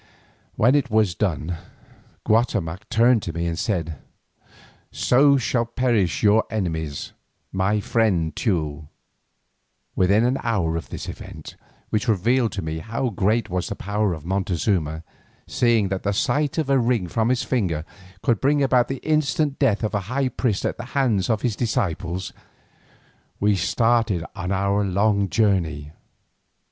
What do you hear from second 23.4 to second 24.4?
started